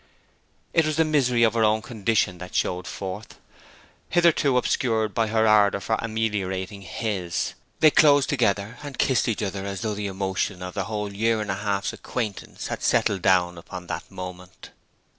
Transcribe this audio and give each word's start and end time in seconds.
It 0.73 0.87
was 0.87 0.95
the 0.95 1.05
misery 1.05 1.43
of 1.43 1.53
her 1.53 1.63
own 1.63 1.83
condition 1.83 2.39
that 2.39 2.55
showed 2.55 2.87
forth, 2.87 3.37
hitherto 4.09 4.57
obscured 4.57 5.13
by 5.13 5.27
her 5.27 5.45
ardour 5.47 5.79
for 5.79 5.95
ameliorating 5.99 6.81
his. 6.81 7.53
They 7.81 7.91
closed 7.91 8.27
together, 8.27 8.79
and 8.81 8.97
kissed 8.97 9.27
each 9.27 9.43
other 9.43 9.63
as 9.63 9.81
though 9.81 9.93
the 9.93 10.07
emotion 10.07 10.63
of 10.63 10.73
their 10.73 10.85
whole 10.85 11.13
year 11.13 11.39
and 11.39 11.51
half's 11.51 11.93
acquaintance 11.93 12.65
had 12.65 12.81
settled 12.81 13.21
down 13.21 13.59
upon 13.59 13.85
that 13.85 14.09
moment. 14.09 14.71